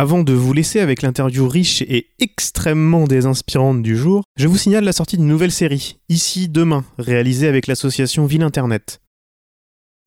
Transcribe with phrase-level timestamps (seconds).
[0.00, 4.84] Avant de vous laisser avec l'interview riche et extrêmement désinspirante du jour, je vous signale
[4.84, 9.00] la sortie d'une nouvelle série, Ici Demain, réalisée avec l'association Ville Internet.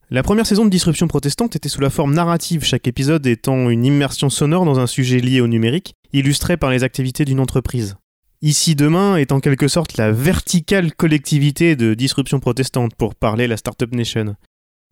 [0.10, 3.84] La première saison de Disruption protestante était sous la forme narrative, chaque épisode étant une
[3.84, 7.98] immersion sonore dans un sujet lié au numérique, illustré par les activités d'une entreprise.
[8.42, 13.58] Ici Demain est en quelque sorte la verticale collectivité de Disruption protestante pour parler la
[13.58, 14.38] Startup Nation.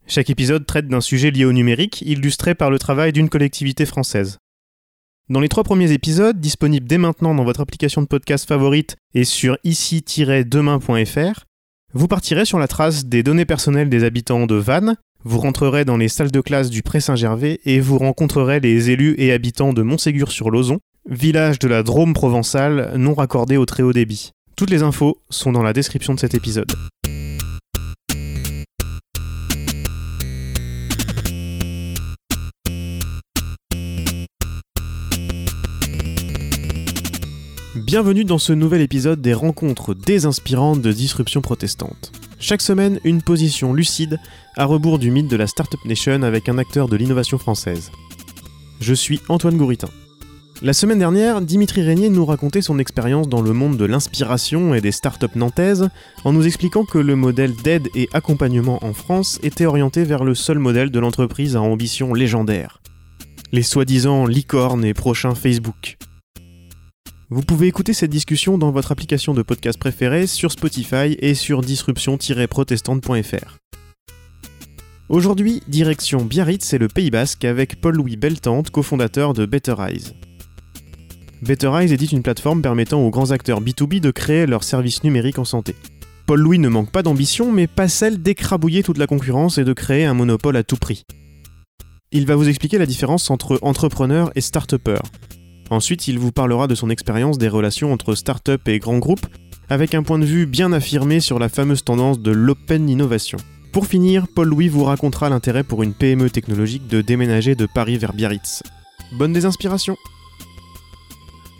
[0.06, 4.36] Chaque épisode traite d'un sujet lié au numérique, illustré par le travail d'une collectivité française.
[5.30, 9.22] Dans les trois premiers épisodes, disponibles dès maintenant dans votre application de podcast favorite et
[9.22, 11.44] sur ici-demain.fr,
[11.94, 15.96] vous partirez sur la trace des données personnelles des habitants de Vannes, vous rentrerez dans
[15.96, 20.80] les salles de classe du Pré-Saint-Gervais et vous rencontrerez les élus et habitants de Montségur-sur-Lozon,
[21.08, 24.32] village de la Drôme provençale non raccordé au très haut débit.
[24.56, 26.72] Toutes les infos sont dans la description de cet épisode.
[37.90, 42.12] Bienvenue dans ce nouvel épisode des rencontres désinspirantes de disruption protestante.
[42.38, 44.20] Chaque semaine, une position lucide
[44.56, 47.90] à rebours du mythe de la Startup Nation avec un acteur de l'innovation française.
[48.80, 49.88] Je suis Antoine Gouritin.
[50.62, 54.80] La semaine dernière, Dimitri Régnier nous racontait son expérience dans le monde de l'inspiration et
[54.80, 55.88] des startups nantaises
[56.22, 60.36] en nous expliquant que le modèle d'aide et accompagnement en France était orienté vers le
[60.36, 62.80] seul modèle de l'entreprise à ambition légendaire.
[63.50, 65.98] Les soi-disant licornes et prochains Facebook.
[67.32, 71.60] Vous pouvez écouter cette discussion dans votre application de podcast préférée sur Spotify et sur
[71.60, 73.58] disruption-protestante.fr.
[75.08, 80.12] Aujourd'hui, direction Biarritz et le Pays Basque avec Paul-Louis Beltante, cofondateur de Better Eyes.
[81.40, 85.38] Better Eyes édite une plateforme permettant aux grands acteurs B2B de créer leurs services numériques
[85.38, 85.76] en santé.
[86.26, 89.72] Paul Louis ne manque pas d'ambition, mais pas celle d'écrabouiller toute la concurrence et de
[89.72, 91.04] créer un monopole à tout prix.
[92.10, 94.98] Il va vous expliquer la différence entre entrepreneur et start-upper.
[95.70, 99.26] Ensuite, il vous parlera de son expérience des relations entre start-up et grands groupes,
[99.68, 103.38] avec un point de vue bien affirmé sur la fameuse tendance de l'open innovation.
[103.72, 107.98] Pour finir, Paul Louis vous racontera l'intérêt pour une PME technologique de déménager de Paris
[107.98, 108.64] vers Biarritz.
[109.12, 109.96] Bonne désinspiration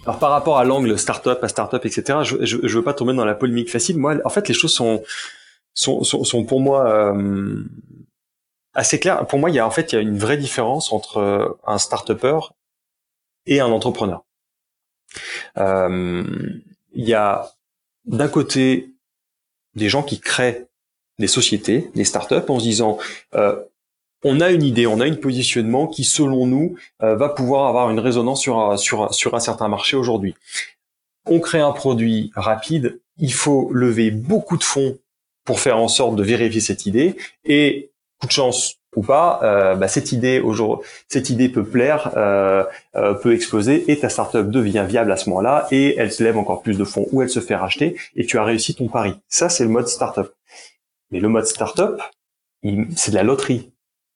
[0.06, 3.26] alors par rapport à l'angle startup à startup, etc., je, je, veux pas tomber dans
[3.26, 3.98] la polémique facile.
[3.98, 5.02] Moi, en fait, les choses sont,
[6.48, 7.62] pour moi euh,
[8.72, 9.26] assez claires.
[9.26, 11.48] Pour moi, il y a en fait il y a une vraie différence entre euh,
[11.66, 12.38] un start-upper
[13.46, 14.24] et un entrepreneur.
[15.58, 16.24] Euh,
[16.92, 17.50] il y a
[18.04, 18.90] d'un côté
[19.74, 20.66] des gens qui créent
[21.18, 22.98] des sociétés, des startups, en se disant
[23.34, 23.60] euh,
[24.24, 27.90] on a une idée, on a un positionnement qui, selon nous, euh, va pouvoir avoir
[27.90, 30.34] une résonance sur, sur, sur un certain marché aujourd'hui.
[31.26, 34.98] On crée un produit rapide, il faut lever beaucoup de fonds
[35.44, 39.74] pour faire en sorte de vérifier cette idée, et coup de chance ou pas, euh,
[39.74, 42.64] bah, cette idée aujourd'hui, cette idée peut plaire, euh,
[42.96, 46.36] euh, peut exploser, et ta startup devient viable à ce moment-là, et elle se lève
[46.36, 49.14] encore plus de fonds, ou elle se fait racheter, et tu as réussi ton pari.
[49.28, 50.32] Ça, c'est le mode startup.
[51.10, 52.00] Mais le mode startup,
[52.96, 53.70] c'est de la loterie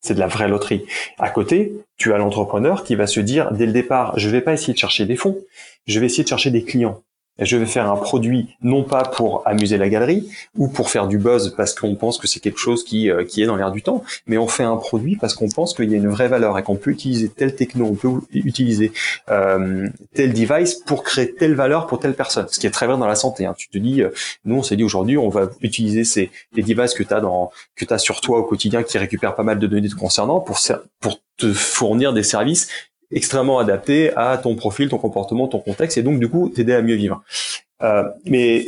[0.04, 0.84] c'est de la vraie loterie.
[1.18, 4.52] À côté, tu as l'entrepreneur qui va se dire dès le départ, je vais pas
[4.52, 5.38] essayer de chercher des fonds,
[5.86, 7.02] je vais essayer de chercher des clients
[7.38, 11.18] je vais faire un produit non pas pour amuser la galerie ou pour faire du
[11.18, 13.82] buzz parce qu'on pense que c'est quelque chose qui, euh, qui est dans l'air du
[13.82, 16.58] temps, mais on fait un produit parce qu'on pense qu'il y a une vraie valeur
[16.58, 18.92] et qu'on peut utiliser telle techno, on peut utiliser
[19.30, 22.46] euh, tel device pour créer telle valeur pour telle personne.
[22.50, 23.46] Ce qui est très vrai dans la santé.
[23.46, 23.54] Hein.
[23.56, 24.10] Tu te dis, euh,
[24.44, 27.50] nous on s'est dit aujourd'hui, on va utiliser ces les devices que tu as dans
[27.74, 30.58] que as sur toi au quotidien qui récupèrent pas mal de données te concernant pour
[31.00, 32.68] pour te fournir des services
[33.14, 36.82] extrêmement adapté à ton profil, ton comportement, ton contexte, et donc du coup t'aider à
[36.82, 37.22] mieux vivre.
[37.82, 38.66] Euh, mais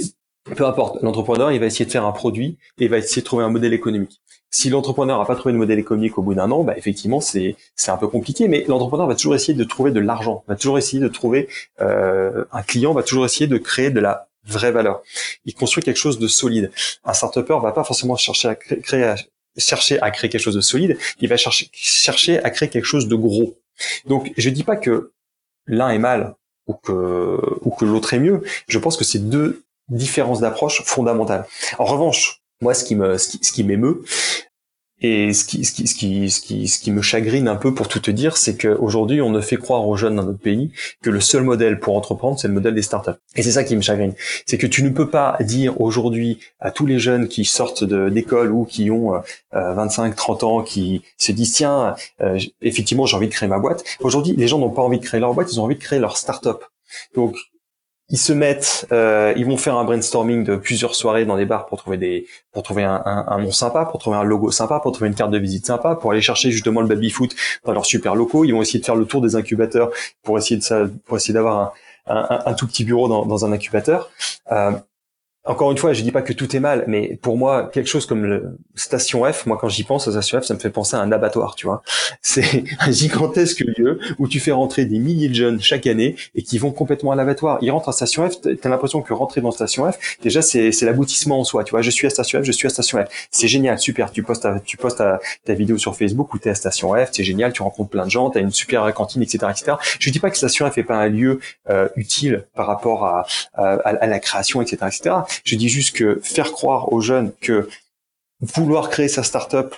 [0.54, 3.26] peu importe, l'entrepreneur, il va essayer de faire un produit et il va essayer de
[3.26, 4.20] trouver un modèle économique.
[4.50, 7.56] Si l'entrepreneur n'a pas trouvé de modèle économique au bout d'un an, bah effectivement c'est
[7.74, 8.46] c'est un peu compliqué.
[8.48, 11.48] Mais l'entrepreneur va toujours essayer de trouver de l'argent, va toujours essayer de trouver
[11.80, 15.02] euh, un client, va toujours essayer de créer de la vraie valeur.
[15.44, 16.70] Il construit quelque chose de solide.
[17.04, 19.14] Un start-upper va pas forcément chercher à créer,
[19.58, 20.96] chercher à créer quelque chose de solide.
[21.20, 23.58] Il va chercher chercher à créer quelque chose de gros.
[24.06, 25.12] Donc, je dis pas que
[25.66, 26.34] l'un est mal
[26.66, 28.42] ou que, ou que l'autre est mieux.
[28.68, 31.46] Je pense que c'est deux différences d'approche fondamentales.
[31.78, 34.02] En revanche, moi, ce qui me, ce qui m'émeut,
[35.02, 37.74] et ce qui, ce qui, ce qui, ce qui, ce qui me chagrine un peu
[37.74, 40.72] pour tout te dire, c'est qu'aujourd'hui, on ne fait croire aux jeunes dans notre pays
[41.02, 43.10] que le seul modèle pour entreprendre, c'est le modèle des startups.
[43.34, 44.14] Et c'est ça qui me chagrine.
[44.46, 48.52] C'est que tu ne peux pas dire aujourd'hui à tous les jeunes qui sortent d'école
[48.52, 49.20] ou qui ont
[49.52, 53.58] 25, euh, 30 ans, qui se disent, tiens, euh, effectivement, j'ai envie de créer ma
[53.58, 53.84] boîte.
[54.00, 55.98] Aujourd'hui, les gens n'ont pas envie de créer leur boîte, ils ont envie de créer
[55.98, 56.64] leur startup.
[57.14, 57.36] Donc,
[58.08, 61.66] ils se mettent, euh, ils vont faire un brainstorming de plusieurs soirées dans des bars
[61.66, 64.92] pour trouver des, pour trouver un, un, nom sympa, pour trouver un logo sympa, pour
[64.92, 67.86] trouver une carte de visite sympa, pour aller chercher justement le baby foot dans leurs
[67.86, 68.44] super locaux.
[68.44, 69.90] Ils vont essayer de faire le tour des incubateurs
[70.22, 71.74] pour essayer de ça, pour essayer d'avoir
[72.06, 74.10] un, un, un, tout petit bureau dans, dans un incubateur.
[74.52, 74.70] Euh,
[75.46, 78.06] encore une fois, je dis pas que tout est mal, mais pour moi, quelque chose
[78.06, 81.00] comme le Station F, moi quand j'y pense, Station F, ça me fait penser à
[81.00, 81.82] un abattoir, tu vois.
[82.22, 86.42] C'est un gigantesque lieu où tu fais rentrer des milliers de jeunes chaque année et
[86.42, 87.58] qui vont complètement à l'abattoir.
[87.62, 91.40] Ils rentrent à Station F, t'as l'impression que rentrer dans Station F, déjà c'est l'aboutissement
[91.40, 91.82] en soi, tu vois.
[91.82, 93.28] Je suis à Station F, je suis à Station F.
[93.30, 94.10] C'est génial, super.
[94.10, 97.24] Tu postes ta, tu postes ta, vidéo sur Facebook où t'es à Station F, c'est
[97.24, 99.76] génial, tu rencontres plein de gens, t'as une super cantine, etc., etc.
[100.00, 101.40] Je dis pas que Station F est pas un lieu
[101.70, 105.16] euh, utile par rapport à, à, à la création, etc., etc.
[105.44, 107.68] Je dis juste que faire croire aux jeunes que
[108.40, 109.74] vouloir créer sa startup,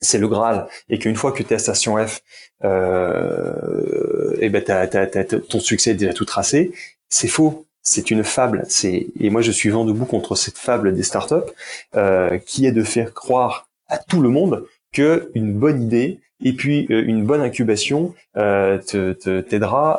[0.00, 2.20] c'est le Graal, et qu'une fois que tu es à Station F,
[2.64, 4.62] euh, et eh ben
[5.48, 6.72] ton succès est déjà tout tracé,
[7.08, 7.66] c'est faux.
[7.86, 8.66] C'est une fable.
[8.84, 11.52] Et moi je suis vent debout contre cette fable des startups
[11.94, 16.54] euh, qui est de faire croire à tout le monde que une bonne idée et
[16.54, 19.98] puis euh, une bonne incubation euh, te t'aidera,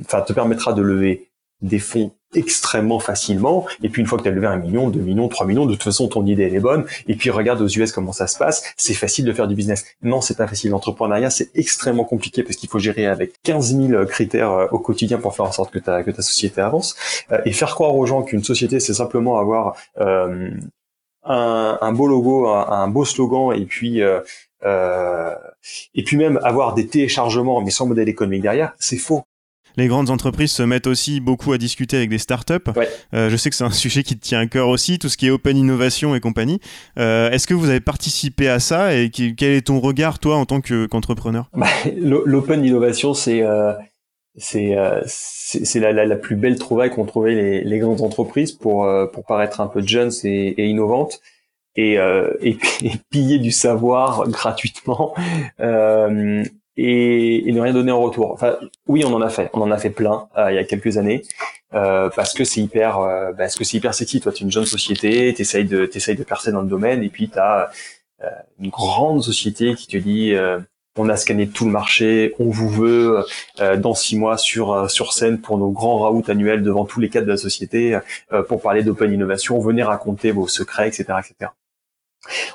[0.00, 1.28] enfin te permettra de lever
[1.60, 3.66] des fonds extrêmement facilement.
[3.82, 5.72] Et puis une fois que tu as levé un million, deux millions, trois millions, de
[5.72, 6.84] toute façon ton idée elle est bonne.
[7.08, 8.74] Et puis regarde aux US comment ça se passe.
[8.76, 9.84] C'est facile de faire du business.
[10.02, 10.70] Non, c'est pas facile.
[10.70, 15.18] L'entrepreneuriat c'est extrêmement compliqué parce qu'il faut gérer avec 15 000 critères euh, au quotidien
[15.18, 16.96] pour faire en sorte que ta que ta société avance.
[17.32, 20.50] Euh, et faire croire aux gens qu'une société c'est simplement avoir euh,
[21.24, 24.02] un, un, beau logo, un, beau slogan et puis
[24.64, 25.34] euh,
[25.94, 29.24] et puis même avoir des téléchargements mais sans modèle économique derrière, c'est faux
[29.76, 32.70] les grandes entreprises se mettent aussi beaucoup à discuter avec des startups.
[33.12, 35.16] Euh, je sais que c'est un sujet qui te tient à cœur aussi, tout ce
[35.16, 36.60] qui est open innovation et compagnie.
[36.98, 40.46] Euh, est-ce que vous avez participé à ça et quel est ton regard, toi, en
[40.46, 41.50] tant qu'entrepreneur?
[41.52, 41.66] Bah,
[41.96, 43.72] L'open innovation, c'est euh,
[44.36, 44.74] c'est
[45.76, 49.68] la, la, plus belle trouvaille qu'ont trouvé les, les, grandes entreprises pour pour paraître un
[49.68, 51.20] peu jeunes et, et innovantes
[51.76, 51.94] et,
[52.40, 55.14] et, et, piller du savoir gratuitement
[56.76, 58.32] et, et, ne rien donner en retour.
[58.32, 58.56] Enfin,
[58.88, 60.98] oui, on en a fait, on en a fait plein euh, il y a quelques
[60.98, 61.22] années,
[61.74, 64.20] euh, parce que c'est hyper, euh, parce que c'est hyper sexy.
[64.20, 67.08] Toi, tu es une jeune société, t'essayes de, t'essayes de percer dans le domaine, et
[67.08, 67.70] puis t'as
[68.22, 68.28] euh,
[68.60, 70.58] une grande société qui te dit, euh,
[70.96, 73.24] on a scanné tout le marché, on vous veut
[73.78, 77.26] dans six mois sur sur scène pour nos grands raouts annuels devant tous les cadres
[77.26, 77.98] de la société
[78.46, 79.58] pour parler d'open innovation.
[79.58, 81.50] Venez raconter vos secrets, etc., etc.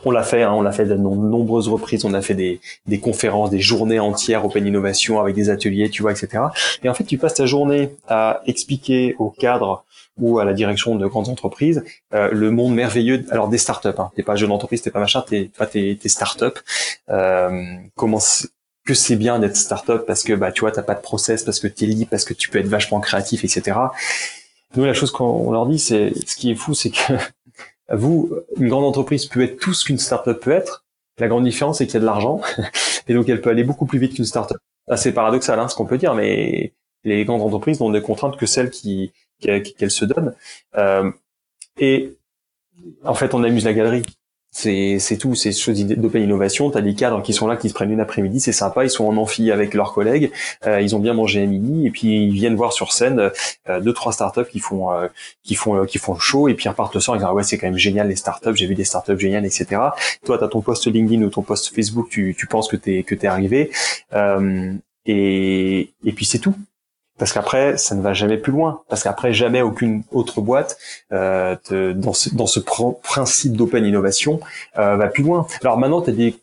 [0.06, 3.00] On l'a fait, hein, on l'a fait de nombreuses reprises, on a fait des, des,
[3.00, 6.44] conférences, des journées entières Open Innovation avec des ateliers, tu vois, etc.
[6.84, 9.84] Et en fait, tu passes ta journée à expliquer au cadre
[10.20, 11.84] ou à la direction de grandes entreprises
[12.14, 15.24] euh, le monde merveilleux, alors des startups, hein, t'es pas jeune entreprise, t'es pas machin,
[15.28, 16.60] t'es pas t'es, t'es startup,
[17.10, 17.64] euh,
[17.96, 18.20] comment
[18.86, 21.60] que c'est bien d'être startup parce que bah tu vois t'as pas de process, parce
[21.60, 23.78] que t'es libre, parce que tu peux être vachement créatif, etc.
[24.76, 27.14] Nous la chose qu'on leur dit, c'est ce qui est fou, c'est que
[27.92, 30.86] vous, une grande entreprise peut être tout ce qu'une startup peut être.
[31.18, 32.42] La grande différence, c'est qu'il y a de l'argent,
[33.08, 34.58] et donc elle peut aller beaucoup plus vite qu'une startup.
[34.96, 38.46] C'est paradoxal, hein, ce qu'on peut dire, mais les grandes entreprises n'ont des contraintes que
[38.46, 40.34] celles qu'elles se donnent.
[40.78, 41.12] Euh,
[41.78, 42.18] et
[43.04, 44.04] en fait, on amuse la galerie.
[44.52, 46.72] C'est, tout, c'est choses d'open innovation.
[46.72, 48.84] T'as des cadres qui sont là, qui se prennent une après-midi, c'est sympa.
[48.84, 50.32] Ils sont en amphi avec leurs collègues,
[50.66, 53.32] euh, ils ont bien mangé à midi, et puis ils viennent voir sur scène
[53.70, 55.08] euh, deux trois startups qui font euh,
[55.44, 57.16] qui font euh, qui font chaud, et puis ils repartent le soir.
[57.16, 59.46] Ils disent ah ouais c'est quand même génial les startups, j'ai vu des startups géniales,
[59.46, 59.68] etc.
[60.26, 63.14] Toi t'as ton post LinkedIn ou ton post Facebook, tu, tu penses que t'es que
[63.16, 63.72] t'es arrivé,
[65.06, 66.56] et et puis c'est tout
[67.20, 68.82] parce qu'après ça ne va jamais plus loin.
[68.90, 70.78] Parce qu'après jamais aucune autre boîte
[71.12, 71.56] euh,
[71.94, 72.60] dans ce, dans ce
[73.04, 74.40] principe d'open innovation
[74.78, 75.46] euh, va plus loin.
[75.62, 76.36] Alors maintenant as des,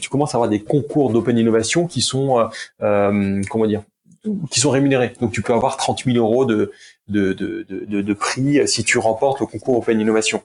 [0.00, 2.44] tu commences à avoir des concours d'open innovation qui sont euh,
[2.82, 3.82] euh, comment dire
[4.50, 5.12] qui sont rémunérés.
[5.20, 6.72] Donc tu peux avoir 30 000 euros de
[7.08, 10.42] de, de, de, de prix si tu remportes le concours open innovation.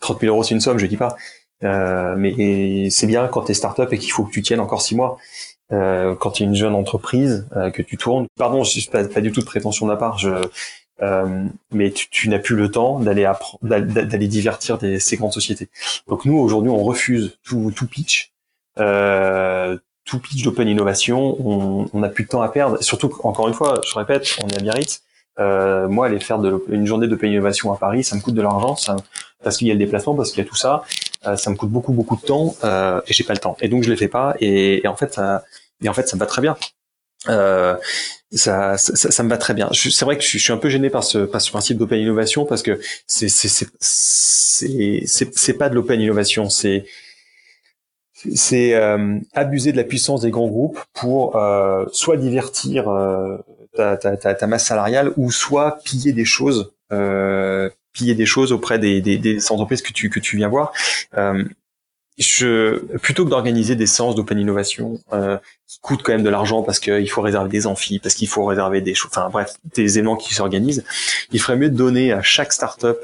[0.00, 1.16] 30 000 euros c'est une somme je dis pas.
[1.62, 4.82] Euh, mais c'est bien quand tu es startup et qu'il faut que tu tiennes encore
[4.82, 5.18] six mois
[5.72, 8.26] euh, quand tu es une jeune entreprise euh, que tu tournes.
[8.36, 10.18] Pardon, je pas, pas du tout de prétention de ma part.
[10.18, 10.30] Je,
[11.02, 13.30] euh, mais tu, tu n'as plus le temps d'aller
[13.62, 15.68] d'aller divertir des, ces grandes sociétés.
[16.06, 18.32] Donc nous aujourd'hui on refuse tout, tout pitch,
[18.78, 21.36] euh, tout pitch d'open innovation.
[21.40, 22.82] On n'a plus de temps à perdre.
[22.82, 25.02] Surtout encore une fois, je répète, on est à Biarritz.
[25.40, 28.42] Euh, moi, aller faire de une journée d'open innovation à Paris, ça me coûte de
[28.42, 28.76] l'argent,
[29.42, 30.84] parce qu'il y a le déplacement, parce qu'il y a tout ça.
[31.26, 33.56] Euh, ça me coûte beaucoup beaucoup de temps euh, et j'ai pas le temps.
[33.60, 34.34] Et donc je les fais pas.
[34.40, 35.44] Et, et, en fait ça,
[35.82, 36.56] et en fait ça me va très bien.
[37.28, 37.76] Euh,
[38.32, 39.70] ça, ça, ça, me va très bien.
[39.72, 42.44] C'est vrai que je, suis un peu gêné par ce, par ce principe d'open innovation
[42.44, 43.68] parce que c'est c'est
[45.54, 46.50] pas de l'open innovation.
[46.50, 46.84] C'est
[48.34, 53.36] c'est euh, abuser de la puissance des grands groupes pour euh, soit divertir euh,
[53.76, 56.72] ta, ta, ta, masse salariale ou soit piller des choses,
[57.94, 60.72] piller des choses auprès des, des, des, entreprises que tu que tu viens voir.
[62.18, 65.00] je plutôt que d'organiser des séances d'open innovation
[65.66, 68.44] qui coûtent quand même de l'argent parce qu'il faut réserver des amphis, parce qu'il faut
[68.44, 70.84] réserver des choses, enfin bref, des événements qui s'organisent,
[71.32, 72.98] il ferait mieux de donner à chaque startup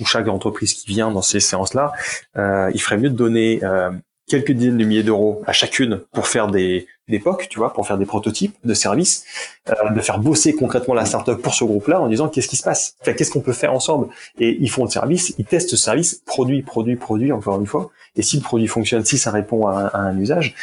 [0.00, 1.92] ou chaque entreprise qui vient dans ces séances-là,
[2.36, 3.90] euh, il ferait mieux de donner euh,
[4.32, 7.86] quelques dizaines de milliers d'euros à chacune pour faire des, des POC, tu vois, pour
[7.86, 9.26] faire des prototypes de services,
[9.68, 12.62] euh, de faire bosser concrètement la startup pour ce groupe-là en disant qu'est-ce qui se
[12.62, 14.08] passe, enfin, qu'est-ce qu'on peut faire ensemble?
[14.38, 17.90] Et ils font le service, ils testent ce service, produit, produit, produit, encore une fois.
[18.16, 20.54] Et si le produit fonctionne, si ça répond à un, usage,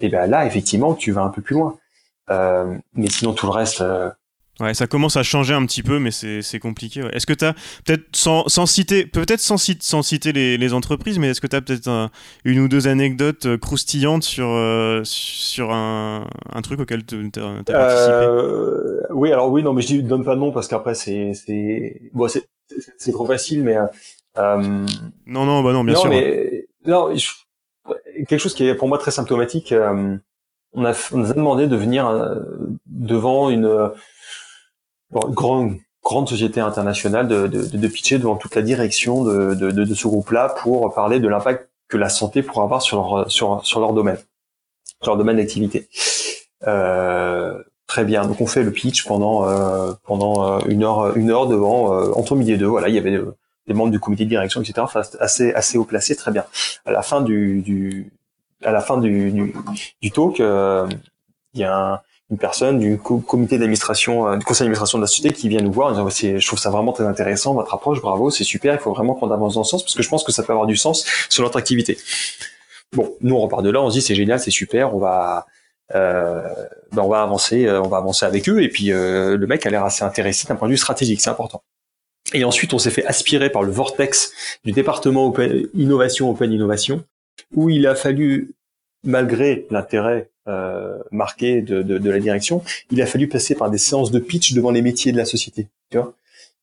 [0.00, 1.76] et eh ben là, effectivement, tu vas un peu plus loin.
[2.30, 4.08] Euh, mais sinon, tout le reste, euh,
[4.60, 7.02] Ouais, ça commence à changer un petit peu, mais c'est compliqué.
[7.12, 11.20] Est-ce que tu as, peut-être sans, sans, citer, peut-être sans, sans, citer les, les, entreprises,
[11.20, 12.10] mais est-ce que tu as peut-être
[12.44, 17.62] une ou deux anecdotes euh, croustillantes sur, euh, sur un, un, truc auquel tu as,
[17.64, 17.72] participé?
[17.72, 21.32] Euh, Oui, alors oui, non, mais je dis, donne pas de nom parce qu'après, c'est
[22.12, 23.76] bon, c'est trop facile, mais.
[24.38, 24.86] Euh,
[25.26, 26.10] non, non, bah non, bien non, sûr.
[26.10, 27.14] Mais, non,
[28.28, 29.72] quelque chose qui est pour moi très symptomatique.
[30.72, 32.10] on, a, on nous a demandé de venir
[32.86, 33.92] devant une
[35.12, 39.94] grande, grande société internationale de, de, de, pitcher devant toute la direction de, de, de
[39.94, 43.80] ce groupe-là pour parler de l'impact que la santé pourrait avoir sur leur, sur, sur
[43.80, 44.18] leur domaine,
[45.02, 45.88] sur leur domaine d'activité.
[46.66, 48.26] Euh, très bien.
[48.26, 52.12] Donc on fait le pitch pendant euh, pendant euh, une heure une heure devant euh,
[52.14, 52.66] entre midi et deux.
[52.66, 53.18] Voilà, il y avait
[53.66, 54.80] des membres du comité de direction, etc.
[54.80, 56.44] Enfin, assez assez haut placé, très bien.
[56.86, 58.12] À la fin du, du
[58.64, 59.54] à la fin du, du,
[60.02, 62.00] du talk, il y a un,
[62.30, 65.72] une personne du comité d'administration, euh, du conseil d'administration de la société qui vient nous
[65.72, 69.14] voir je trouve ça vraiment très intéressant votre approche, bravo, c'est super, il faut vraiment
[69.14, 71.06] qu'on avance dans ce sens parce que je pense que ça peut avoir du sens
[71.30, 71.96] sur notre activité.
[72.92, 75.46] Bon, nous on repart de là, on se dit c'est génial, c'est super, on va
[75.94, 76.42] euh,
[76.92, 79.70] ben on va avancer, euh, on va avancer avec eux et puis le mec a
[79.70, 81.62] l'air assez intéressé d'un point de vue stratégique, c'est important.
[82.34, 84.32] Et ensuite on s'est fait aspirer par le vortex
[84.64, 85.32] du département
[85.72, 87.04] innovation open innovation
[87.54, 88.54] où il a fallu
[89.08, 93.78] malgré l'intérêt euh, marqué de, de, de, la direction, il a fallu passer par des
[93.78, 95.66] séances de pitch devant les métiers de la société.
[95.90, 96.14] Tu vois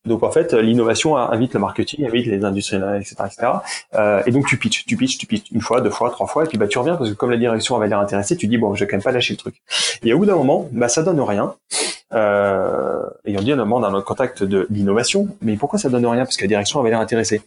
[0.06, 3.48] donc en fait, l'innovation invite le marketing, invite les industriels, etc., etc.
[3.94, 6.44] Euh, et donc tu pitches, tu pitches, tu pitches une fois, deux fois, trois fois,
[6.44, 8.56] et puis bah tu reviens parce que comme la direction avait l'air intéressée, tu dis
[8.56, 9.56] bon, je vais quand même pas lâcher le truc.
[10.04, 11.56] Et au bout d'un moment, bah ça donne rien.
[12.12, 15.88] Euh, et on dit à un moment dans notre contact de l'innovation, mais pourquoi ça
[15.88, 16.24] donne rien?
[16.24, 17.42] Parce que la direction avait l'air intéressée.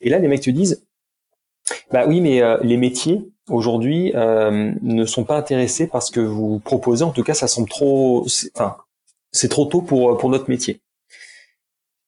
[0.00, 0.84] Et là, les mecs te disent,
[1.90, 6.58] bah oui, mais euh, les métiers aujourd'hui euh, ne sont pas intéressés parce que vous
[6.60, 7.04] proposez.
[7.04, 8.76] En tout cas, ça semble trop, enfin,
[9.32, 10.80] c'est trop tôt pour pour notre métier.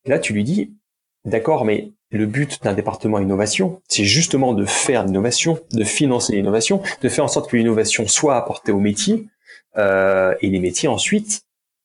[0.07, 0.73] Là, tu lui dis,
[1.25, 6.83] d'accord, mais le but d'un département innovation, c'est justement de faire l'innovation, de financer l'innovation,
[7.03, 9.27] de faire en sorte que l'innovation soit apportée au métier,
[9.77, 11.43] euh, et les métiers ensuite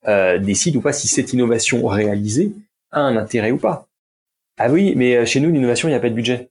[0.08, 2.52] euh, décident ou pas si cette innovation réalisée
[2.90, 3.86] a un intérêt ou pas.
[4.58, 6.50] Ah oui, mais euh, chez nous, l'innovation, il n'y a pas de budget.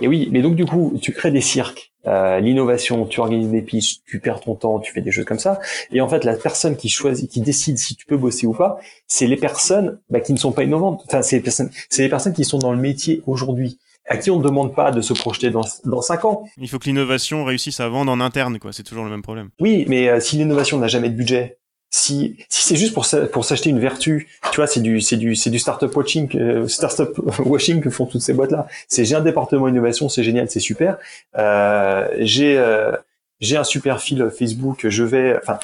[0.00, 3.62] Et oui, mais donc du coup, tu crées des cirques, euh, l'innovation, tu organises des
[3.62, 5.60] pistes, tu perds ton temps, tu fais des choses comme ça.
[5.92, 8.78] Et en fait, la personne qui choisit, qui décide si tu peux bosser ou pas,
[9.06, 11.02] c'est les personnes bah, qui ne sont pas innovantes.
[11.06, 14.30] Enfin, c'est les personnes, c'est les personnes qui sont dans le métier aujourd'hui à qui
[14.30, 16.44] on ne demande pas de se projeter dans, dans 5 ans.
[16.56, 18.72] Il faut que l'innovation réussisse à vendre en interne, quoi.
[18.72, 19.50] C'est toujours le même problème.
[19.60, 21.57] Oui, mais euh, si l'innovation n'a jamais de budget,
[21.90, 25.50] si, si c'est juste pour, s'acheter une vertu, tu vois, c'est du, c'est du, c'est
[25.50, 28.66] du startup watching, euh, startup washing que font toutes ces boîtes-là.
[28.88, 30.98] C'est j'ai un département innovation, c'est génial, c'est super.
[31.38, 32.92] Euh, j'ai, euh,
[33.40, 35.58] j'ai un super fil Facebook, je vais, enfin,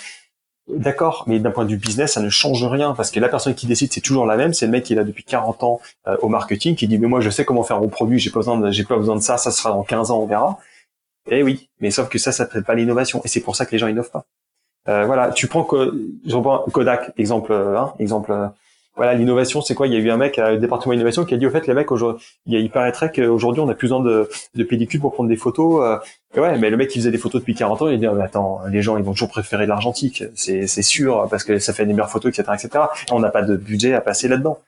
[0.69, 3.55] d'accord, mais d'un point de vue business, ça ne change rien parce que la personne
[3.55, 4.55] qui décide, c'est toujours la même.
[4.55, 7.07] C'est le mec qui est là depuis 40 ans euh, au marketing, qui dit, mais
[7.07, 9.37] moi, je sais comment faire mon produit, j'ai pas besoin j'ai pas besoin de ça,
[9.37, 10.59] ça sera dans 15 ans, on verra.
[11.31, 13.23] Eh oui, mais sauf que ça, ça ne pas l'innovation.
[13.25, 14.27] Et c'est pour ça que les gens innovent pas.
[14.89, 18.33] Euh, voilà, tu prends Kodak, exemple, hein, exemple.
[18.33, 18.47] Euh,
[18.97, 19.89] voilà, l'innovation, c'est quoi?
[19.89, 21.75] Il y a eu un mec à département d'innovation qui a dit au fait, les
[21.75, 25.37] mecs, aujourd'hui, il paraîtrait qu'aujourd'hui, on a plus besoin de, de pellicules pour prendre des
[25.37, 26.01] photos.
[26.37, 28.15] Euh, ouais, mais le mec qui faisait des photos depuis 40 ans, il dit, ah,
[28.23, 31.93] attends, les gens, ils vont toujours préférer l'argentique, c'est sûr, parce que ça fait des
[31.93, 32.85] meilleures photos, etc., etc.
[33.11, 34.61] On n'a pas de budget à passer là-dedans.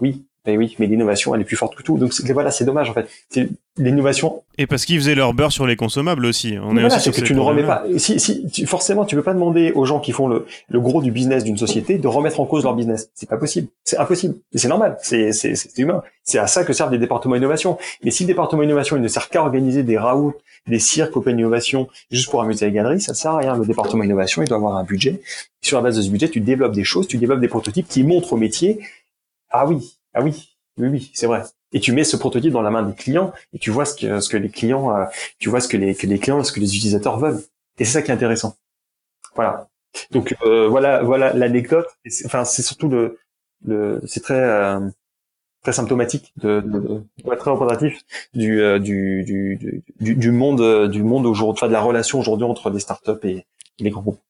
[0.00, 1.98] Oui, mais oui, mais l'innovation, elle est plus forte que tout.
[1.98, 3.08] Donc voilà, c'est dommage en fait.
[3.28, 4.42] C'est l'innovation.
[4.58, 6.56] Et parce qu'ils faisaient leur beurre sur les consommables aussi.
[6.60, 7.84] On est voilà, c'est que tu ne remets pas.
[7.96, 11.00] Si, si, tu, forcément, tu peux pas demander aux gens qui font le, le gros
[11.00, 13.10] du business d'une société de remettre en cause leur business.
[13.14, 13.68] C'est pas possible.
[13.84, 14.34] C'est impossible.
[14.52, 14.96] Et c'est normal.
[15.00, 16.02] C'est, c'est, c'est humain.
[16.24, 17.78] C'est à ça que servent les départements innovation.
[18.02, 20.34] Mais si le département innovation, il ne sert qu'à organiser des raouts,
[20.66, 23.56] des cirques open innovation, juste pour amuser les galeries, ça sert à rien.
[23.56, 25.20] Le département innovation, il doit avoir un budget.
[25.60, 28.02] Sur la base de ce budget, tu développes des choses, tu développes des prototypes qui
[28.02, 28.80] montrent au métier,
[29.50, 31.42] ah oui, ah oui, oui, oui, c'est vrai.
[31.72, 34.20] et tu mets ce prototype dans la main des clients et tu vois ce que
[34.20, 35.04] ce que les clients euh,
[35.38, 37.40] tu vois ce que les que les clients ce que les utilisateurs veulent.
[37.78, 38.56] Et c'est ça qui est intéressant.
[39.34, 39.68] Voilà.
[40.10, 41.86] Donc euh, voilà voilà l'anecdote.
[42.26, 43.18] Enfin c'est surtout le
[43.66, 44.80] le c'est très euh,
[45.62, 48.00] très symptomatique de, de, de très représentatif
[48.34, 48.60] du,
[50.00, 53.46] du monde du monde aujourd'hui de la relation aujourd'hui entre les startups et
[53.78, 54.20] les grands groupes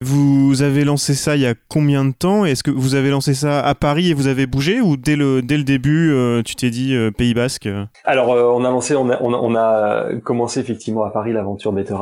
[0.00, 2.44] vous avez lancé ça il y a combien de temps?
[2.44, 5.40] Est-ce que vous avez lancé ça à Paris et vous avez bougé ou dès le,
[5.40, 7.68] dès le début, euh, tu t'es dit euh, Pays Basque?
[8.04, 11.94] Alors, euh, on a lancé, on a, on a, commencé effectivement à Paris l'aventure Better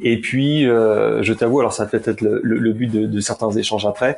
[0.00, 4.16] et puis, je t'avoue, alors ça peut être le, le, but de, certains échanges après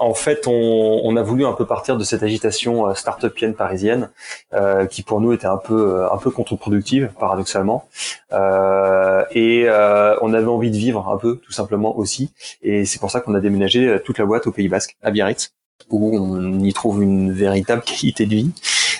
[0.00, 4.08] en fait, on, on, a voulu un peu partir de cette agitation euh, start-upienne parisienne,
[4.54, 7.84] euh, qui pour nous était un peu euh, un peu contre-productive, paradoxalement.
[8.32, 12.32] Euh, et euh, on avait envie de vivre un peu, tout simplement aussi.
[12.62, 15.10] Et c'est pour ça qu'on a déménagé euh, toute la boîte au Pays Basque, à
[15.10, 15.52] Biarritz,
[15.90, 18.50] où on y trouve une véritable qualité de vie.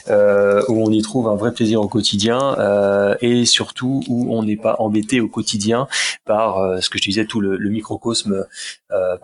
[0.09, 4.43] Euh, où on y trouve un vrai plaisir au quotidien euh, et surtout où on
[4.43, 5.89] n'est pas embêté au quotidien
[6.25, 8.47] par ce que je disais tout le, le microcosme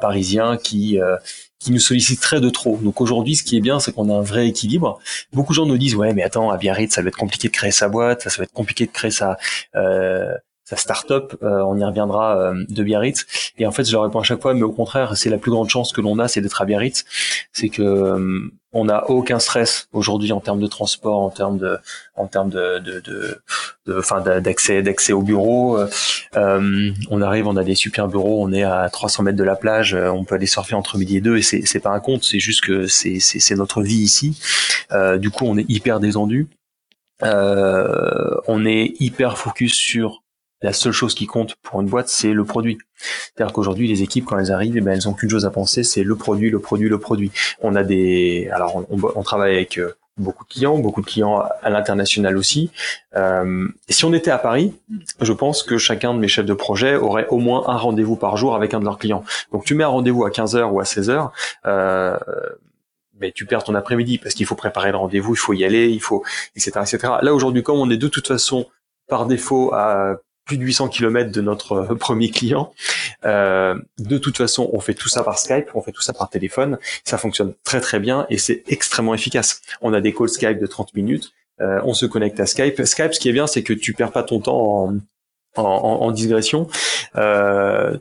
[0.00, 1.00] parisien qui
[1.58, 2.78] qui nous solliciterait de trop.
[2.82, 4.98] Donc aujourd'hui, ce qui est bien, c'est qu'on a un vrai équilibre.
[5.32, 7.52] Beaucoup de gens nous disent ouais, mais attends, à Biarritz, ça va être compliqué de
[7.52, 9.38] créer sa boîte, ça, va être compliqué de créer sa
[9.74, 10.34] euh,
[10.66, 13.24] sa start-up, euh, on y reviendra euh, de Biarritz.
[13.56, 15.52] Et en fait, je leur réponds à chaque fois, mais au contraire, c'est la plus
[15.52, 17.04] grande chance que l'on a, c'est d'être à Biarritz.
[17.52, 21.78] C'est que euh, on n'a aucun stress aujourd'hui en termes de transport, en termes de,
[22.14, 25.78] en termes de, de, d'accès, d'accès au bureau.
[26.36, 29.56] Euh, on arrive, on a des super bureaux, on est à 300 mètres de la
[29.56, 32.22] plage, on peut aller surfer entre midi et deux, et c'est, c'est pas un compte,
[32.22, 34.38] c'est juste que c'est, c'est, notre vie ici.
[34.92, 36.48] Euh, du coup, on est hyper détendu.
[37.22, 40.22] Euh, on est hyper focus sur
[40.62, 42.78] la seule chose qui compte pour une boîte, c'est le produit.
[42.96, 45.84] C'est-à-dire qu'aujourd'hui, les équipes, quand elles arrivent, eh ben, elles ont qu'une chose à penser,
[45.84, 47.30] c'est le produit, le produit, le produit.
[47.60, 51.70] On a des, alors on, travaille avec euh, beaucoup de clients, beaucoup de clients à
[51.70, 52.70] l'international aussi.
[53.16, 54.72] Euh, si on était à Paris,
[55.20, 58.36] je pense que chacun de mes chefs de projet aurait au moins un rendez-vous par
[58.36, 59.24] jour avec un de leurs clients.
[59.52, 61.30] Donc tu mets un rendez-vous à 15h ou à 16h,
[61.66, 62.16] euh,
[63.20, 65.88] mais tu perds ton après-midi parce qu'il faut préparer le rendez-vous, il faut y aller,
[65.88, 67.12] il faut, etc., etc.
[67.20, 68.66] Là aujourd'hui, comme on est de toute façon
[69.08, 72.72] par défaut à plus de 800 km de notre euh, premier client.
[73.26, 76.30] Euh, de toute façon, on fait tout ça par Skype, on fait tout ça par
[76.30, 76.78] téléphone.
[77.04, 79.60] Ça fonctionne très très bien et c'est extrêmement efficace.
[79.82, 81.32] On a des calls Skype de 30 minutes.
[81.60, 82.82] Euh, on se connecte à Skype.
[82.82, 84.88] Skype, ce qui est bien, c'est que tu perds pas ton temps
[85.56, 86.68] en, en, en digression.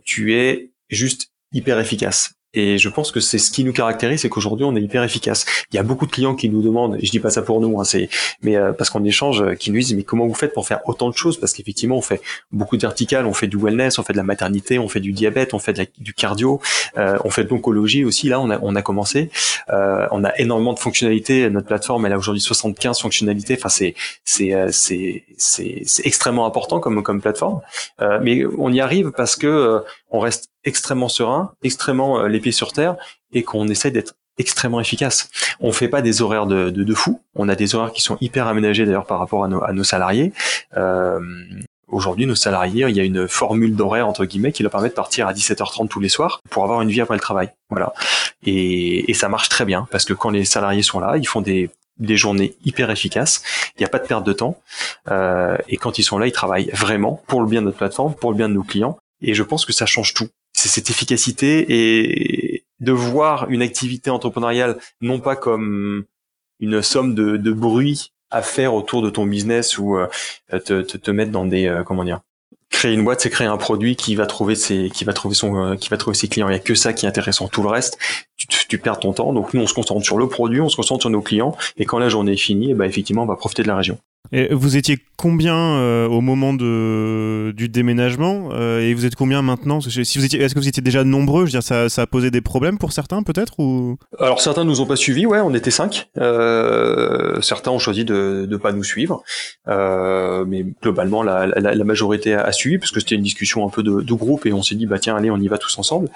[0.04, 2.36] Tu es juste hyper efficace.
[2.56, 5.46] Et je pense que c'est ce qui nous caractérise, c'est qu'aujourd'hui on est hyper efficace.
[5.72, 7.60] Il y a beaucoup de clients qui nous demandent, et je dis pas ça pour
[7.60, 8.10] nous, hein, c'est,
[8.42, 10.80] mais euh, parce qu'on échange, euh, qui nous disent mais comment vous faites pour faire
[10.86, 11.38] autant de choses?
[11.38, 14.24] Parce qu'effectivement on fait beaucoup de verticales, on fait du wellness, on fait de la
[14.24, 16.62] maternité, on fait du diabète, on fait du cardio,
[16.98, 18.30] euh, on fait de l'oncologie aussi.
[18.30, 19.30] Là on a on a commencé,
[19.70, 21.50] euh, on a énormément de fonctionnalités.
[21.50, 23.56] Notre plateforme elle a aujourd'hui 75 fonctionnalités.
[23.58, 27.60] Enfin c'est c'est c'est c'est extrêmement important comme comme plateforme,
[28.22, 29.84] mais on y arrive parce que
[30.16, 32.96] on reste extrêmement serein, extrêmement euh, les pieds sur terre,
[33.34, 35.30] et qu'on essaie d'être extrêmement efficace.
[35.60, 37.22] On fait pas des horaires de, de, de, fou.
[37.36, 39.84] On a des horaires qui sont hyper aménagés d'ailleurs par rapport à nos, à nos
[39.84, 40.34] salariés.
[40.76, 41.20] Euh,
[41.88, 44.94] Aujourd'hui, nos salariés, il y a une formule d'horaire entre guillemets qui leur permet de
[44.94, 47.52] partir à 17h30 tous les soirs pour avoir une vie après le travail.
[47.70, 47.94] Voilà.
[48.44, 51.42] Et, et ça marche très bien parce que quand les salariés sont là, ils font
[51.42, 53.42] des des journées hyper efficaces,
[53.78, 54.60] il n'y a pas de perte de temps,
[55.10, 58.14] euh, et quand ils sont là, ils travaillent vraiment pour le bien de notre plateforme,
[58.14, 60.30] pour le bien de nos clients, et je pense que ça change tout.
[60.54, 66.06] C'est cette efficacité et de voir une activité entrepreneuriale non pas comme
[66.60, 70.08] une somme de, bruit à faire autour de ton business ou euh,
[70.50, 72.22] te, te, te, mettre dans des euh, comment dire
[72.76, 75.56] créer une boîte c'est créer un produit qui va trouver ses qui va trouver son
[75.56, 76.50] euh, qui va trouver ses clients.
[76.50, 77.48] Il y a que ça qui est intéressant.
[77.48, 77.98] Tout le reste
[78.38, 79.32] tu, tu, perds ton temps.
[79.34, 81.56] Donc nous on se concentre sur le produit on se concentre sur nos clients.
[81.78, 83.98] Et quand la journée est finie bah effectivement on va profiter de la région.
[84.32, 89.42] Et vous étiez combien euh, au moment de, du déménagement euh, et vous êtes combien
[89.42, 89.82] maintenant?
[89.82, 91.42] Si vous étiez, Est-ce que vous étiez déjà nombreux?
[91.42, 93.98] Je veux dire, ça, ça a posé des problèmes pour certains peut-être ou?
[94.20, 96.10] Alors certains nous ont pas suivis, ouais, on était cinq.
[96.18, 99.24] Euh, certains ont choisi de ne pas nous suivre,
[100.42, 103.70] euh, mais globalement la, la, la, majorité a, suivi parce que c'était une discussion un
[103.70, 105.78] peu de, de, groupe et on s'est dit bah tiens allez on y va tous
[105.78, 106.10] ensemble.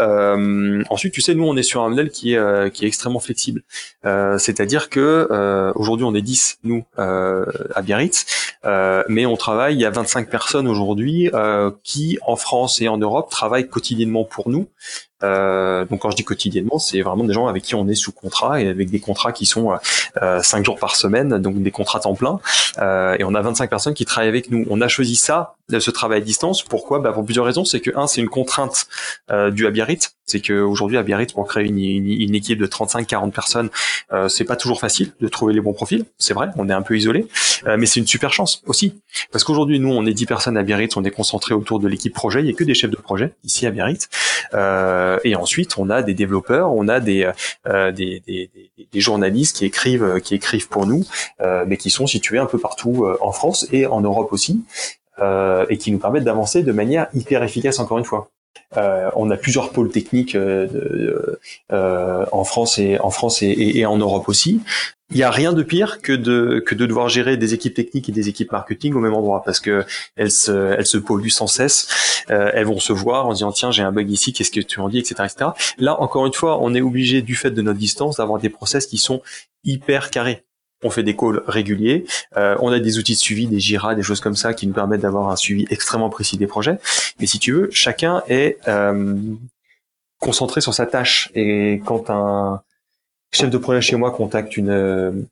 [0.00, 3.20] Euh, ensuite tu sais nous on est sur un modèle qui est qui est extrêmement
[3.20, 3.62] flexible,
[4.04, 8.26] c'est-à-dire que aujourd'hui on est 10 nous à Biarritz,
[8.64, 12.88] euh, mais on travaille, il y a 25 personnes aujourd'hui euh, qui, en France et
[12.88, 14.68] en Europe, travaillent quotidiennement pour nous
[15.22, 18.12] Euh, donc quand je dis quotidiennement, c'est vraiment des gens avec qui on est sous
[18.12, 19.72] contrat et avec des contrats qui sont
[20.22, 22.40] euh, 5 jours par semaine, donc des contrats temps plein.
[22.78, 24.66] Euh, et on a 25 personnes qui travaillent avec nous.
[24.70, 26.62] On a choisi ça, ce travail à distance.
[26.62, 26.98] Pourquoi?
[26.98, 27.64] Bah Pour plusieurs raisons.
[27.64, 28.86] C'est que, un, c'est une contrainte
[29.30, 30.14] euh, du Biarritz.
[30.26, 33.70] C'est qu'aujourd'hui, à Biarritz, pour créer une, équipe de 35-40 personnes,
[34.12, 36.04] euh, c'est pas toujours facile de trouver les bons profils.
[36.18, 37.26] C'est vrai, on est un peu isolé.
[37.66, 39.00] Euh, mais c'est une super chance aussi.
[39.30, 42.14] Parce qu'aujourd'hui, nous, on est 10 personnes à Biarritz, on est concentré autour de l'équipe
[42.14, 42.40] projet.
[42.40, 44.08] Il n'y a que des chefs de projet ici à Biarritz.
[44.54, 47.30] Euh, et ensuite, on a des développeurs, on a des,
[47.66, 48.20] euh, des,
[48.94, 51.04] journalistes qui écrivent, qui écrivent pour nous,
[51.40, 54.64] euh, mais qui sont situés un peu partout en France et en Europe aussi.
[55.70, 58.30] Et qui nous permettent d'avancer de manière hyper efficace encore une fois.
[58.76, 61.36] Euh, on a plusieurs pôles techniques euh,
[61.72, 64.60] euh, en France et en France et, et, en Europe aussi.
[65.10, 68.08] Il n'y a rien de pire que de que de devoir gérer des équipes techniques
[68.08, 69.84] et des équipes marketing au même endroit parce que
[70.16, 72.24] elles se elles se polluent sans cesse.
[72.30, 74.80] Euh, elles vont se voir en disant tiens j'ai un bug ici qu'est-ce que tu
[74.80, 75.50] en dis etc etc.
[75.76, 78.86] Là encore une fois on est obligé du fait de notre distance d'avoir des process
[78.86, 79.20] qui sont
[79.64, 80.44] hyper carrés
[80.82, 82.04] on fait des calls réguliers,
[82.36, 84.74] euh, on a des outils de suivi, des Jira, des choses comme ça qui nous
[84.74, 86.78] permettent d'avoir un suivi extrêmement précis des projets.
[87.20, 89.16] Mais si tu veux, chacun est euh,
[90.18, 91.30] concentré sur sa tâche.
[91.34, 92.62] Et quand un
[93.32, 95.26] chef de projet chez moi contacte une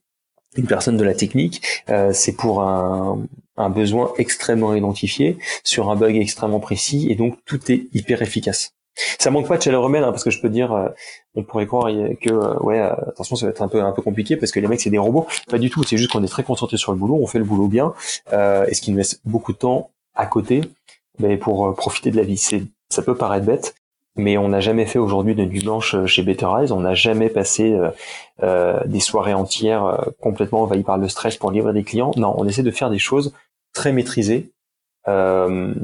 [0.57, 3.23] une personne de la technique, euh, c'est pour un,
[3.57, 8.73] un besoin extrêmement identifié sur un bug extrêmement précis et donc tout est hyper efficace.
[9.19, 10.89] Ça manque pas de chaleur humaine, hein, parce que je peux dire, euh,
[11.35, 14.03] on pourrait croire que euh, ouais, euh, attention, ça va être un peu un peu
[14.03, 15.27] compliqué parce que les mecs c'est des robots.
[15.49, 15.83] Pas du tout.
[15.85, 17.93] C'est juste qu'on est très concentré sur le boulot, on fait le boulot bien,
[18.33, 20.63] et ce qui nous laisse beaucoup de temps à côté,
[21.19, 22.37] ben, pour profiter de la vie.
[22.37, 23.75] C'est, ça peut paraître bête,
[24.17, 26.73] mais on n'a jamais fait aujourd'hui de nuit blanche chez Better Eyes.
[26.73, 27.79] On n'a jamais passé
[28.43, 32.13] des soirées entières complètement envahies par le stress pour livrer des clients.
[32.17, 33.33] Non, on essaie de faire des choses
[33.73, 34.51] très maîtrisées
[35.09, 35.75] euh,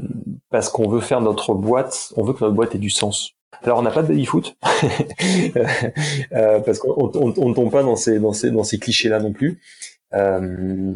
[0.49, 3.33] parce qu'on veut faire notre boîte, on veut que notre boîte ait du sens.
[3.63, 4.55] Alors on n'a pas de baby foot
[5.55, 9.33] euh, parce qu'on on, tombe pas dans ces dans ces dans ces clichés là non
[9.33, 9.59] plus.
[10.13, 10.93] Euh,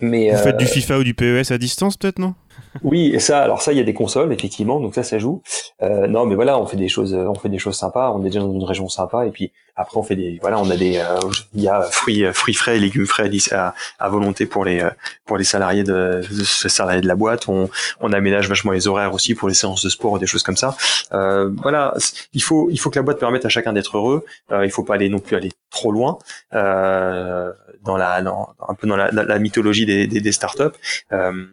[0.00, 2.34] mais vous faites du FIFA ou du PES à distance peut-être non?
[2.82, 5.42] Oui, et ça, alors ça, il y a des consoles effectivement, donc ça, ça joue.
[5.82, 8.12] Euh, non, mais voilà, on fait des choses, on fait des choses sympas.
[8.12, 10.68] On est déjà dans une région sympa, et puis après, on fait des, voilà, on
[10.70, 11.20] a des, euh,
[11.54, 14.84] il y a fruits, fruits frais légumes frais à, à, volonté pour les,
[15.24, 17.48] pour les salariés de, de, salariés de la boîte.
[17.48, 20.56] On, on aménage vachement les horaires aussi pour les séances de sport, des choses comme
[20.56, 20.76] ça.
[21.12, 21.94] Euh, voilà,
[22.32, 24.24] il faut, il faut que la boîte permette à chacun d'être heureux.
[24.50, 26.18] Euh, il faut pas aller non plus aller trop loin
[26.54, 27.52] euh,
[27.84, 30.76] dans la, dans, un peu dans la, la mythologie des, des, des startups.
[31.12, 31.44] Euh,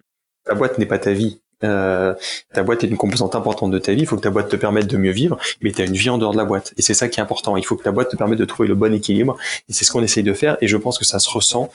[0.45, 1.39] ta boîte n'est pas ta vie.
[1.63, 2.13] Euh,
[2.53, 4.01] ta boîte est une composante importante de ta vie.
[4.01, 6.09] Il faut que ta boîte te permette de mieux vivre, mais tu as une vie
[6.09, 6.73] en dehors de la boîte.
[6.77, 7.57] Et c'est ça qui est important.
[7.57, 9.37] Il faut que ta boîte te permette de trouver le bon équilibre.
[9.69, 10.57] Et c'est ce qu'on essaye de faire.
[10.61, 11.69] Et je pense que ça se ressent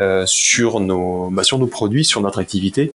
[0.00, 2.92] euh, sur nos, bah, sur nos produits, sur notre activité.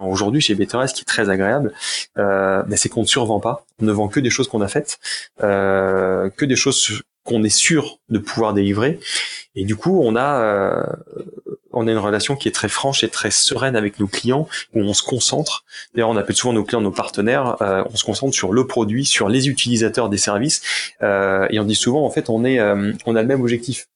[0.00, 1.74] Aujourd'hui, chez BTRS, ce qui est très agréable,
[2.18, 3.64] euh, bah, c'est qu'on ne survend pas.
[3.80, 4.98] On ne vend que des choses qu'on a faites,
[5.42, 8.98] euh, que des choses qu'on est sûr de pouvoir délivrer.
[9.54, 10.82] Et du coup, on a, euh,
[11.72, 14.80] on a une relation qui est très franche et très sereine avec nos clients, où
[14.80, 15.64] on se concentre.
[15.94, 17.56] D'ailleurs, on appelle souvent nos clients nos partenaires.
[17.62, 20.62] Euh, on se concentre sur le produit, sur les utilisateurs des services,
[21.02, 23.86] euh, et on dit souvent, en fait, on est, euh, on a le même objectif.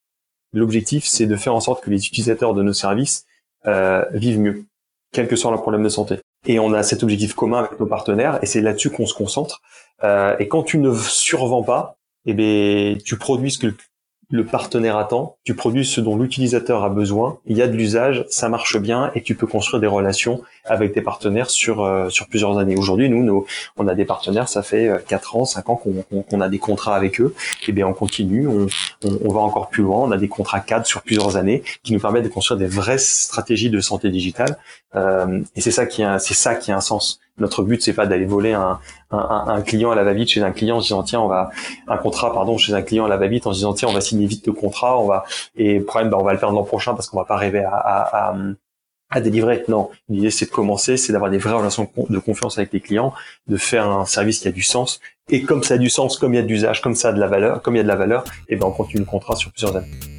[0.52, 3.24] L'objectif, c'est de faire en sorte que les utilisateurs de nos services
[3.66, 4.64] euh, vivent mieux,
[5.12, 6.20] quel que soit leur problème de santé.
[6.46, 9.62] Et on a cet objectif commun avec nos partenaires, et c'est là-dessus qu'on se concentre.
[10.04, 13.74] Euh, et quand tu ne survends pas, eh ben, tu produis ce que
[14.30, 18.24] le partenaire attend, tu produis ce dont l'utilisateur a besoin, il y a de l'usage,
[18.30, 22.26] ça marche bien et tu peux construire des relations avec tes partenaires sur euh, sur
[22.26, 22.76] plusieurs années.
[22.76, 26.40] Aujourd'hui, nous, nous, on a des partenaires, ça fait 4 euh, ans, 5 ans qu'on
[26.40, 27.34] a des contrats avec eux.
[27.62, 28.66] Et eh bien, on continue, on,
[29.04, 30.00] on, va encore plus loin.
[30.00, 32.98] On a des contrats cadres sur plusieurs années qui nous permettent de construire des vraies
[32.98, 34.56] stratégies de santé digitale.
[34.96, 37.20] Euh, et c'est ça qui a, c'est ça qui a un sens.
[37.38, 38.78] Notre but, c'est pas d'aller voler un,
[39.10, 41.50] un, client à la va-vite chez un client en disant tiens, on va
[41.88, 44.26] un contrat, pardon, chez un client à la va-vite en disant tiens, on va signer
[44.26, 45.24] vite le contrat, on va
[45.56, 47.74] et problème, ben, on va le faire l'an prochain parce qu'on va pas arriver à,
[47.74, 48.36] à, à
[49.14, 49.64] à délivrer.
[49.68, 53.14] Non, l'idée c'est de commencer, c'est d'avoir des vraies relations de confiance avec les clients,
[53.46, 55.00] de faire un service qui a du sens.
[55.30, 57.20] Et comme ça a du sens, comme il y a d'usage, comme ça a de
[57.20, 59.06] la valeur, comme il y a de la valeur, et eh ben on continue le
[59.10, 60.13] contrat sur plusieurs années.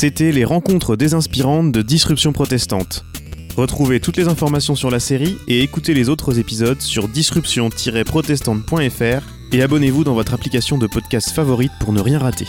[0.00, 3.04] C'était les rencontres désinspirantes de Disruption protestante.
[3.54, 9.62] Retrouvez toutes les informations sur la série et écoutez les autres épisodes sur disruption-protestante.fr et
[9.62, 12.46] abonnez-vous dans votre application de podcast favorite pour ne rien rater.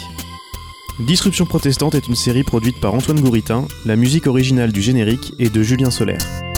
[1.05, 5.53] Disruption protestante est une série produite par Antoine Gouritin, la musique originale du générique est
[5.53, 6.50] de Julien Solaire.